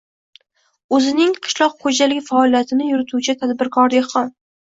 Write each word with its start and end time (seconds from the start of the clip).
o‘zining 0.97 1.35
qishloq 1.47 1.75
xo‘jalik 1.83 2.25
faoliyatini 2.29 2.89
yurituvchi 2.93 3.37
tadbirkor-dehqon. 3.43 4.35